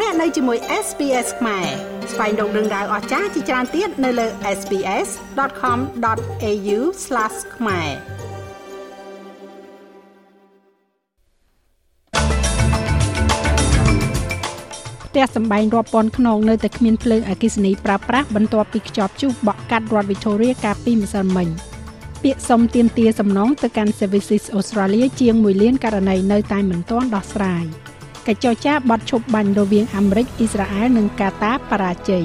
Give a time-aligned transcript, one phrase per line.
[0.00, 1.66] លោកអ្នកនៅជាមួយ SPS ខ្មែរ
[2.12, 4.26] ស្វែងរកដឹងដៅអស្ចារ្យជាច្រើនទៀតនៅលើ
[4.58, 6.78] SPS.com.au/
[7.56, 7.90] ខ្មែរ
[15.04, 21.48] ផ្ទះសម្បែងរាប់ពាន់ខ្នងនៅតែគ្មានភ្លើងអគ្គិសនីប្រើប្រាស់បន្ទាប់ពីខ្ជាប់ជុះបក់កាត់រដ្ឋ Victoria កាលពីម្សិលមិញ
[22.22, 27.66] ពាក្យសុំទាមទារសំណងទៅកាន់ Services Australia ជាង1លានករណីនៅតែមិនទាន់ដោះស្រាយ។
[28.28, 32.24] កិច្ចចរចាបត់ឈប់បាញ់រវាងអាមេរិកអ៊ីស្រាអែលនិងកាតាបរាជ័យ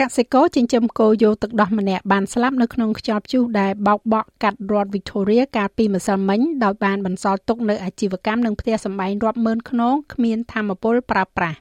[0.00, 11.58] កសិករចិញ្ចឹមគោយកទឹកដោះម្នាក់បានស្លាប់នៅក្នុងខ្យល់ព្យុះដែលបោកបក់កាត់រដ្ឋ Victoria កាលពីម្សិលមិញដោយបានបន្សល់ទុកនៅអាជីវកម្មនិងផ្ទះសម្បែងរាប់ម៉ឺនខ្នងគ្មានធម្មពលប្រើប្រាស់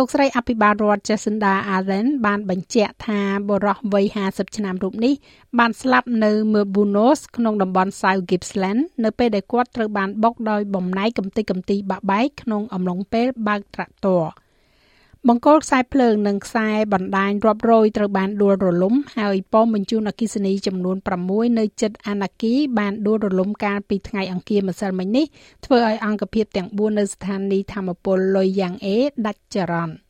[0.00, 5.14] លោកស្រីអភិបាលរដ្ឋ Jacinda Ardern បានបញ្ជាក់ថាបុរសវ័យ50ឆ្នាំរូបនេះ
[5.58, 14.22] បានស្លាប់នៅ Merbunos ក្នុងតំបន់ South Gippsland នៅពេលដែលគាត់ត្រូវបានបុកដោយបំណែកកំទេចកំទីបាក់បែកក្នុងអំឡុងពេលបើកត្រាក់ទ័រ។
[15.26, 20.96] បង្គោលខ្សែភ្លើងនិងខ្សែបណ្ដាញរាប់រយត្រូវបានដួលរលំ ហើយប៉មបញ្ជូនអគ្គិសនីចំនួន
[21.28, 25.26] 6នៅជិតអាណាគីបានដួលរលំកាលពីថ្ងៃអង្គារម្សិលមិញនេះ
[25.64, 29.94] ធ្វើឲ្យអង្គភាពទាំង4នៅស្ថានីយ៍ធម្មពលលុយយ៉ាងអេដាច់ចរន្ត។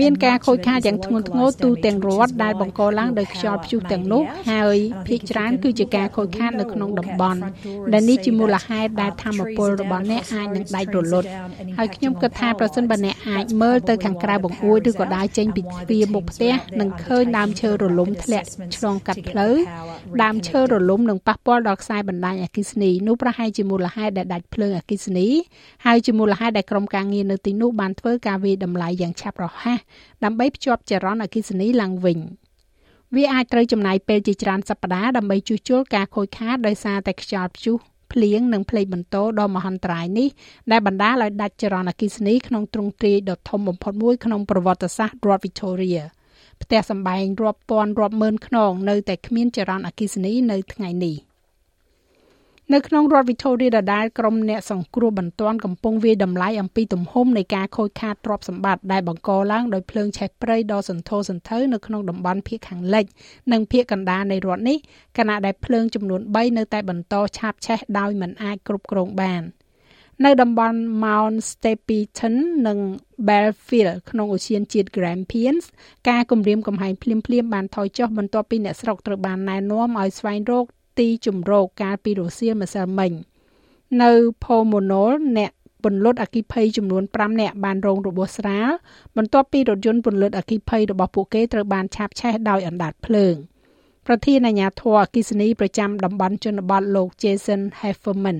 [0.00, 4.76] មានការខូចខាតយ៉ាងធ្ងន់ធ្ងរទូទាំងរដ្ឋដែលបង្កឡើងដោយខ្យល់ព្យុះទាំងនោះហើយ
[5.08, 7.40] ភាគច្រើនគឺជាការខូចខាតនៅក្នុងតំបន់
[7.92, 11.28] ដែលនេះជាមូលហេតុដែលធម្មពលរបស់អ្នកអាចនឹងដាច់រលត់
[11.78, 19.54] ហើយខ្ញុំគិតថាប្រសិនបើអ្នកអាចមើលទៅខាងក្រៅបង្អួចឬក៏ដើរចេញពីទ្វារមុខផ្ទះនឹងឃើញដើមឈើរលំធ្លាក់ឆ្លងកាត់ផ្លូវ
[20.22, 25.28] ដើមឈើរលំនឹងប៉ះពាល់ដល់ខ្សែបណ្ដាញអគ្គិសនីនោះប្រហែលជាមូលហេតុដែលដាច់ភ្លើងអគ្គិសនី
[25.86, 29.78] ហើយហើយជាមូលហេតុដែលក្រុមការងារនៅទីនោះបានធ្វើការវាយតម្លៃយ៉ាងឆាប់រហ័ស
[30.24, 32.18] ដើម្បីភ្ជាប់ចរន្តអគ្គិសនីឡើងវិញ
[33.16, 37.76] វាអាចត្រូវចំណាយពេលជាច្រើនសប្តាហ៍ដើម្បីជួសជុលការខូចខាតដោយសារតែខ្យល់ព្យុះ
[38.12, 40.28] ភ្លៀងនិងផ្លេកបន្ទោដ៏មហន្តរាយនេះ
[40.70, 46.02] ដែលបណ្ដាលឲ្យដាច់ចរន្តអគ្គិសនីក្នុងទ្រង់ទ្រាយដ៏ធំបំផុតមួយក្នុងប្រវត្តិសាស្ត្ររដ្ឋ Victoria
[46.62, 51.16] ផ្ទះសម្បែងរាប់ពាន់រាប់ម៉ឺនខ្នងនៅតែគ្មានចរន្តអគ្គិសនីនៅថ្ងៃនេះ
[52.74, 63.04] នៅក្នុងរដ្ឋ Victoria ដដែលក្រុមអ្នកសង្គ្រោះបន្ទាន់កំពុងវាយតម្លៃអំពីទំហំនៃការខូចខាតទ្រព្យសម្បត្តិដែលបង្កឡើងដោយភ្លើងឆេះព្រៃដ៏សន្ធោសន្ធៅនៅក្នុងតំបន់ភាគខាងលិច
[63.52, 64.78] និងភាគកណ្ដាលនៃរដ្ឋនេះ
[65.18, 69.42] ខណៈដែលភ្លើងចំនួន3នៅតែបន្តឆាបឆេះដោយមិនអាចគ្រប់គ្រងបាន
[70.24, 72.34] នៅតំបន់ Mount Stapleton
[72.66, 72.78] និង
[73.28, 75.64] Belfield ក្នុងឧទ្យានជាតិ Grampians
[76.08, 80.66] ការគម្រាមកំហែងភ្លាមៗបានថយចុះបន្ទាប់ពីអ្នកស្រុកត្រូវបានណែនាំឲ្យស្វែងរក
[80.98, 83.12] ទីជំរកកាលពីរសៀលម្សិលមិញ
[84.02, 84.10] នៅ
[84.44, 85.04] Pomono
[85.38, 85.52] អ្នក
[85.84, 88.68] ពន្លត់អគិភ័យចំនួន5នាក់បានរងរបួសស្រាល
[89.16, 93.34] បន្ទាប់ពីរថយន្តពន្លត់អគិភ័យរបស់ពួកគេត្រូវបានឆាបឆេះដោយអណ្ដាតភ្លើង
[94.06, 98.38] ប្រធានអាជ្ញាធរអគិសនីប្រចាំតំបន់ជនបទលោក Jason Hefferman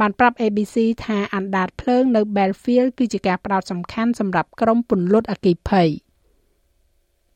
[0.00, 5.88] បានប្រាប់ ABC ថាអណ្ដាតភ្លើងនៅ Belfield គឺជាការផ្ដោតសំខាន់សម្រាប់ក្រុមពន្លត់អគិភ័យ។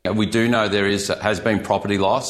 [0.05, 2.27] We do know there is has been property loss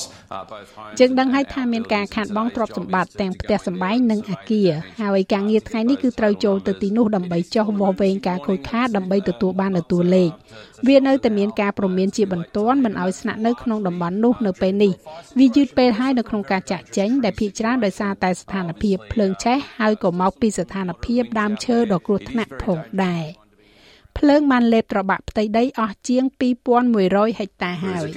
[1.00, 10.30] យើងដឹងហើយថាមានការខាតបង់ទ្រព្យសម្បត្តិទាំងផ្ទះសម្បែងនិងអគារហើយការងារថ្ងៃនេះគឺត្រូវចូលទៅទីនោះដើម្បីចោះវាស់វែងការខូចខាតដើម្បីទទួលបាននូវតួលេខ
[10.88, 14.92] វានៅតែមានការព្រមានជាបន្ទាន់មិនឲ្យស្នាក់នៅក្នុងតំបន់នោះនៅពេលនេះ
[15.38, 23.24] វាយឺតពេលហើយនៅក្នុងការចាក់ចេញដែលភាគច្រើនដោយសារតែស្ថានភាពភ្លើងឆេះហើយក៏មកពីស្ថានភាពដើមឈើដ៏គ្រោះថ្នាក់ផងដែរ។
[24.18, 26.24] ភ្លើងបានលេបត្របាក់ផ្ទៃដីអស់ជាង
[26.82, 28.08] 2100ហិកតាហើយ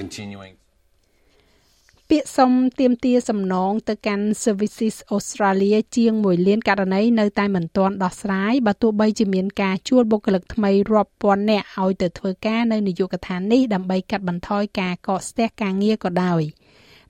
[2.10, 16.42] ពាក្យសុំទាមទារសំណងទៅកាន់ Services Australia ជាង1លានករណីនៅតែមិនទាន់ដោះស្រាយបើទោះបីជាមានការជួលបុគ្គលិកថ្មីរាប់ពាន់នាក់ឲ្យទៅធ្វើការនៅនាយកដ្ឋាននេះដើម្បីកាត់បន្ថយការកកស្ទះការងារក៏ដោយ។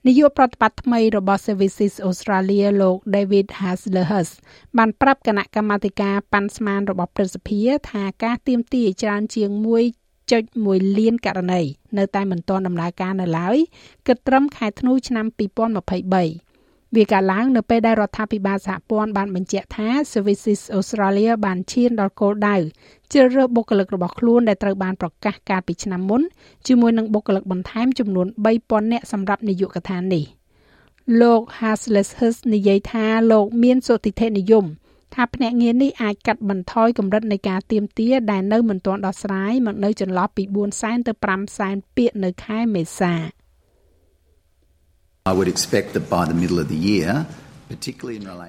[0.07, 4.29] នាយកប្រតិបត្តិថ្មីរបស់ Services Australia លោក David Haslerhus
[4.77, 7.61] បានប្រាប់គណៈកម្មាធិការប៉ាន់ស្មានរបស់ព្រឹទ្ធសភា
[7.91, 9.49] ថាការទៀមទាច្រើនជាង
[10.25, 11.61] 1.1លានករណី
[11.97, 13.57] នៅតែមិនទាន់ដំណើរការនៅឡើយ
[14.07, 15.25] គិតត្រឹមខែធ្នូឆ្នាំ
[15.91, 16.46] 2023
[16.95, 22.55] វាកើតឡើងនៅពេលដែលរដ្ឋាភិបាលសហព័ន្ធបានបញ្ជាក់ថា Services Australia បានឈានដល់គោលដៅ
[23.13, 26.21] ជ្រើសរើសបុគ្គលិករបស់ខ្លួនដែលត្រូវបានប្រកាសកាលពីឆ្នាំមុន
[26.67, 28.27] ជាមួយនឹងបុគ្គលិកបន្ថែមចំនួន
[28.59, 30.25] 3000នាក់សម្រាប់នាយកដ្ឋាននេះ
[31.21, 34.65] លោក Hasles Hus និយាយថាលោកមានសុតិធិនិយម
[35.15, 43.13] ថាភ្នាក់ងារនេះអាចកាត់បន្ថយកម្រិតនៃការទៀមទាដែលនៅមិនទាន់ដោះស្រាយមកនៅចន្លោះពី4សែនទៅ5សែនពាក្យនៅខែមេសា។
[45.29, 47.09] I would expect that by the middle of the year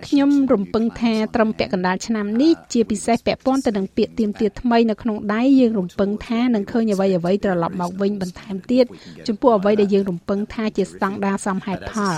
[0.08, 8.84] ខ្ញុំរំពឹងថាត្រឹមពាក់កណ្ដាលឆ្នាំនេះជាពិសេសពាក់ព័ន្ធទៅនឹងពាក្យទៀមទាថ្មីនៅក្នុងដៃយើងរំពឹងថានឹងឃើញអ្វីអ្វីត្រឡប់មកវិញបន្ថែមទៀត
[9.28, 12.16] ចំពោះអ្វីដែលយើងរំពឹងថាជាស្តង់ដារសមហេតុផល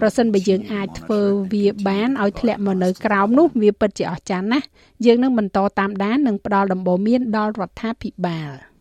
[0.00, 1.20] ប្រសិនបើយើងអាចធ្វើ
[1.52, 4.66] វាបានឲ្យធ្លាក់មកនៅក្រោមនោះវាពិតជាអស្ចារ្យណាស់
[5.06, 8.52] យើងនឹងបន្តតាមដាននិងផ្ដល់ដំបូន្មានដល់រដ្ឋាភិបាល។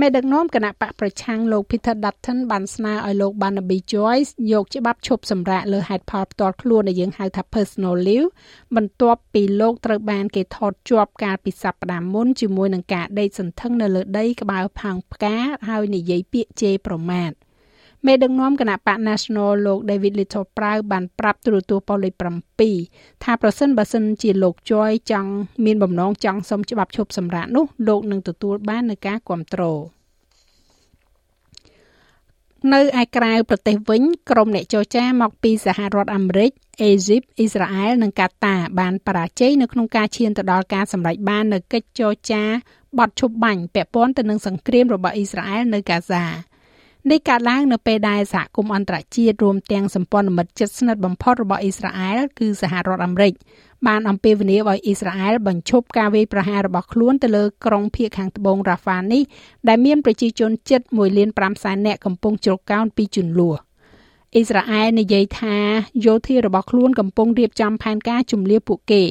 [0.00, 8.28] មេដឹកនាំគណៈបកប្រឆាំងលោក Peter Dutton បានស្នើឲ្យលោក Barnaby Joyce យកច្បាប់ឈប់សម្រាកលើហេតុផលផ្ទាល់ខ្លួនដែលយើងហៅថា personal leave
[8.76, 15.36] បន្ទាប់ពីលោកត្រូវបានគេថតជាប់កាលពីសប្តាហ៍មុនជាមួយនឹងការដេកសន្ធឹងនៅលើដីក្បាលផាងផ្កា
[15.68, 17.30] ហើយនិយាយពាក្យជេរប្រមាថ
[18.06, 22.14] មេដឹកនាំគណៈបក National លោក David Little ប្រាវបានប្រាប់ទូរទស្សន៍ប៉ូលីស
[22.68, 25.30] 7ថាប្រសិនបើសិនជាលោក Joy ចង់
[25.64, 29.80] មានបំណងចង់សុំច្បាប់ឈប់សម្រាកនោះលោកនឹងទទួលបាននូវការគ្រប់គ្រង
[32.72, 36.50] នៅឯក្រៅប្រទេសវិញក្រុមអ្នកចរចាមកពីសហរដ្ឋអាមេរិក
[36.82, 42.42] អេស៊ីបអ៊ីស្រាអែលនិងកាតាបានបរាជ័យនៅក្នុងការឈានទៅដល់ការសម្រេចបាននូវកិច្ចចរចា
[42.98, 46.24] បទឈប់បាញ់ពាក់ព័ន្ធទៅនឹងសង្គ្រាមរបស់អ៊ីស្រាអែលនៅកាហ្សា
[47.10, 53.32] នេះកើតឡើងនៅពេលដែលសហគមន៍អន្តរជាតិរួមទាំងសម្ព័ន្ធមិត្តជិតស្និទ្ធបំផុតរបស់អ៊ីស្រាអែលគឺសហរដ្ឋអាមេរិក
[53.86, 59.22] បានអំពាវនាវឲ្យអ៊ីស្រាអែលបញ្ឈប់ការវាយប្រហាររបស់ខ្លួនទៅលើក្រុងភៀកខាងត្បូងរ៉ាហ្វានេះ
[59.68, 63.54] ដែលមានប្រជាជនជិត1លាន5សែននាក់កំពុងជ្រកកោនពីជន្លោះ
[64.34, 65.56] អ៊ីស្រាអែលនិយាយថា
[66.06, 69.04] យោធារបស់ខ្លួនកំពុងរៀបចំផែនការជំនះពួកគេ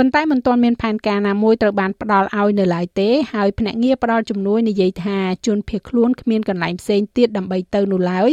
[0.00, 8.30] ប៉ុន្តែមិនទាន់មានផែនការណាមួយត្រូវបានផ្ដល់ឲ្យនៅឡើយទេហើយភ្នាក់ងារផ្ដល់ជំនួយនិយាយថាជនភៀសខ្លួនគ្មានកន្លែងផ្សេងទៀតដើម្បីទៅនោះឡើយ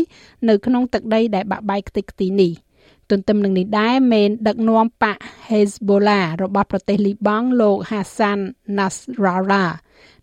[0.49, 2.51] នៅក្នុងទឹកដីដែលបាក់បែកខ្ទេចខ្ទីនេះ
[3.09, 5.17] ទន្ទឹមនឹងនេះដែរមេនដឹកនាំបក
[5.49, 8.39] Hezbollah របស់ប្រទេសលីបង់លោក Hassan
[8.77, 9.69] Nasrallah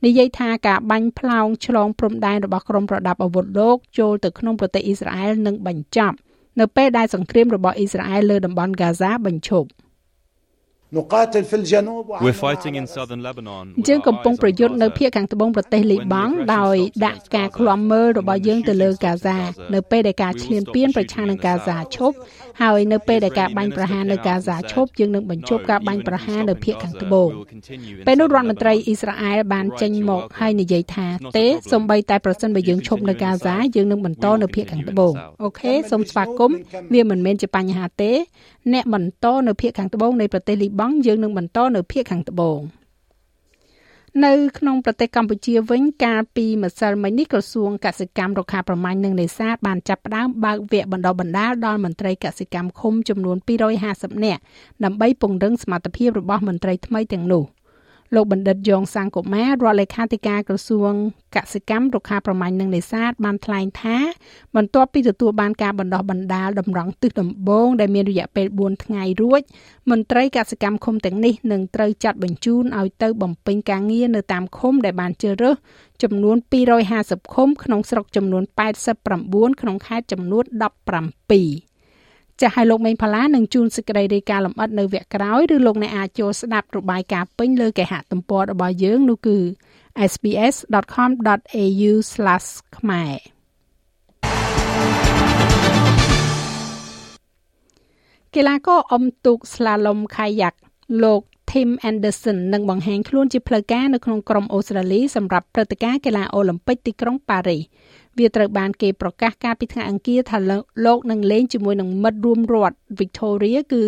[0.04, 6.16] និយាយថាការបាញ់ផ្លោងឆ្លងព្រំដែនរបស់ក្រុមប្រដាប់អាវុធលោកចូលទៅក្នុងប្រទេសអ៊ីស្រាអែលនឹងបញ្ចប់
[6.60, 9.68] នៅពេលដែលសង្គ្រាមរបស់អ៊ីស្រាអែលលើតំបន់ហ្គាហ្សាបញ្ឈប់។
[10.94, 19.38] We're fighting in southern Lebanon យើងកំពុងប្រយុទ្ធនៅភាគខាងត្បូងប្រទេសលីបង់ដោយដាក់ការឃ្លាំមើលរបស់យើងទៅលើកាហ្សា
[19.74, 22.16] នៅពេលដែលការឈ្លានពានប្រឆាំងនឹងកាហ្សាឈប់
[22.62, 27.28] ហើយនៅពេលដែលការបាញ់ប្រហារនៅកាហ្សាឈប់យើងនឹងបញ្ឈប់ការបាញ់ប្រហារនៅភាគខាងត្បូង
[28.06, 31.06] ពេលនោះរដ្ឋមន្ត្រីអ៊ីស្រាអែលបានចេញមកហើយនិយាយថា
[31.38, 35.12] ទេសូម្បីតែប្រសិនបើយើងឈប់នៅកាហ្សាយើងនឹងបន្តនៅភាគខាងត្បូង
[35.44, 36.56] អូខេសូមស្វាគមន៍
[36.92, 38.12] វាមិនមែនជាបញ្ហាទេ
[38.72, 42.60] អ្នកបន្តនៅភាគខាងត្បូងនៃប្រទេសលីបង់យើងនឹងបន្តនៅភាគខាងត្បូង
[44.24, 53.36] នៅក្នុងប្រទេសកម្ពុជាវិញកាលពីម្សិលមិញនេះក្រសួងកសិកម្មរុក្ខាប្រមាញ់និងនេសាទបានចាប់ផ្ដើមបើកវគ្គបណ្ដុះបណ្ដាលដល់មន្ត្រីកសិកម្មឃុំចំនួន
[53.80, 54.40] 250នាក់
[54.84, 57.44] ដើម្បីពង្រឹងសមត្ថភាពរបស់មន្ត្រីថ្មីទាំងនោះ។
[58.14, 60.92] លោកបណ្ឌិតយ៉ងសាំងកុមាររដ្ឋលេខាធិការក្រសួង
[61.36, 63.98] កសិកម្មរុក្ខាប្រមាញ់និងនេសាទបានថ្លែងថា
[64.56, 69.40] បន្ទាប់ពីទទួលបានការបណ្ដោះបណ្ដាលតម្រង់ទិសដំបូងដែលមានរយៈពេល4ថ្ងៃរួច
[69.90, 75.56] មន្ត្រីកសិកម្មឃុំទាំងនេះនឹងត្រូវចាត់បញ្ជូនឲ្យទៅបំពេញការងារនៅតាមឃុំដែលបានជ្រើសរើស
[76.02, 76.36] ចំនួន
[76.84, 78.42] 250ឃុំក្នុងស្រុកចំនួន
[79.02, 81.71] 89ក្នុងខេត្តចំនួន17
[82.42, 89.38] ចាស់ឲ្យលោកមេងផល្លានឹងជួនសេចក្តីរាយការណ៍លម្អិតនៅវគ្គក្រោយឬលោកអ្នកអាចចូលស្ដាប់របាយការណ៍ពេញលើគេហទំព័ររបស់យើងនោះគឺ
[90.10, 91.92] sbs.com.au/
[92.76, 93.14] ខ្មែរ
[98.34, 100.58] កីឡាករអុំទូកស្លាឡុំខាយ៉ាក់
[101.04, 107.62] លោក Tim Anderson នឹងបង្ហាញខ្លួនជាផ្លូវការនៅក្នុងក្រុមអូស្ត្រាលីសម្រាប់ព្រឹត្តិការណ៍កីឡាអូឡ িম্প ិកទីក្រុងប៉ារីស
[108.17, 110.37] វាត្រូវបានគេប្រកាសកាលពីថ្ងៃអង្គារថា
[110.85, 113.83] លោកនឹងលេងជាមួយនឹងមិត្តរួមរដ្ឋ Victoria គឺ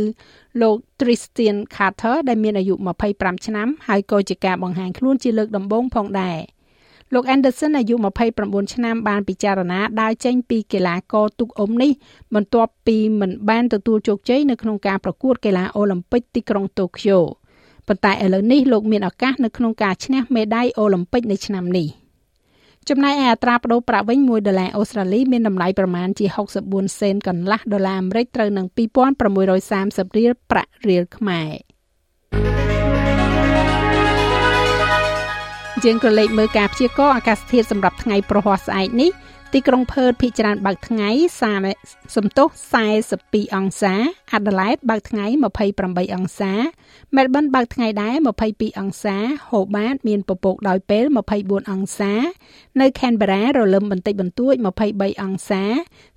[0.61, 2.75] លោក Tristan Carter ដែលមានអាយុ
[3.09, 6.39] 25ឆ្នាំហើយក៏ជាការបង្ហាញខ្លួនជាលើកដំបូងផងដែរ
[7.13, 7.95] លោក Anderson អាយុ
[8.35, 11.91] 29ឆ្នាំបានពិចារណាដើរចេញពីកីឡាករទូកអុំនេះ
[12.35, 17.19] បន្ទាប់ពីមិនបានទទួលជោគជ័យនៅក្នុងការប្រកួតកីឡាអូឡ িম্প ិកទីក្រុងតូក្យូ
[17.87, 21.87] ប៉ុន្តែឥឡូវនេះលោកមានឱកាសនៅក្នុងការឈ្នះមេដាយអូឡ িম্প ិកនៅឆ្នាំនេះ។
[22.90, 26.26] ចំណែកឯអត្រាប្តូរប្រាក់វិញ1ដុល្លារអូស្ត្រាលីមានតម្លៃប្រមាណជា
[26.62, 28.66] 64សេនកន្លះដុល្លារអាមេរិកត្រូវនឹង
[29.36, 31.52] 2630រៀលប្រាក់រៀលខ្មែរ
[35.84, 39.10] យើងក៏លេខមើលការព្យាករណ៍អាកាសធាតុសម្រាប់ថ្ងៃប្រហ័សស្អែកនេះ
[39.56, 41.10] ទីក្រុងផឺតភាគច្រើនបើកថ្ងៃ
[41.62, 42.48] 30សំទុះ
[43.02, 43.94] 42អង្សា
[44.34, 45.26] អាដាលេដបើកថ្ងៃ
[45.70, 46.52] 28អង្សា
[47.16, 48.14] មែលប៊នបើកថ្ងៃដែរ
[48.46, 49.16] 22អង្សា
[49.50, 51.04] ហូបាត មានពពកដោយពេល
[51.38, 52.12] 24អង្សា
[52.80, 54.54] នៅខេនបេរ៉ារលឹមបន្តិចបន្តួច
[54.88, 55.62] 23អង្សា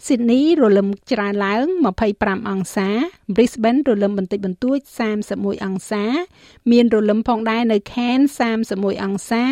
[0.06, 1.66] ស៊ីដនីរលឹមច្រើនឡើង
[2.08, 2.88] 25អង្សា
[3.36, 4.78] Brisbane រលឹមបន្តិចបន្តួច
[5.22, 6.04] 31អង្សា
[6.72, 8.30] មានរលឹមផងដែរនៅ Cairns
[8.68, 9.44] 31អង្សា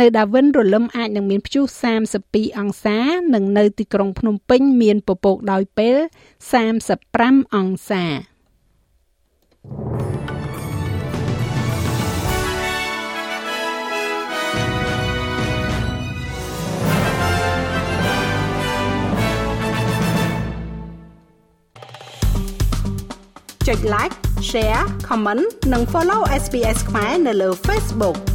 [0.00, 1.64] នៅ Darwin រលឹមអាចនឹងមានព្យុះ
[2.12, 5.96] 32អង្សានិងនៅទីក្រុងភ្នំពេញមានពពកដោយពេល
[6.74, 8.04] 35អង្សា
[23.68, 24.14] ចុច like
[24.50, 28.29] share comment និង follow SBS ខ្មែរនៅលើ Facebook